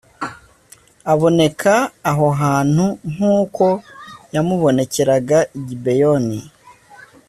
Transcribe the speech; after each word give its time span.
Aboneka 1.11 1.73
aho 2.09 2.25
hantu 2.41 2.85
nk’uko 3.11 3.65
yamubonekeraga 4.33 5.37
i 5.57 5.59
Gibeyoni 5.67 6.39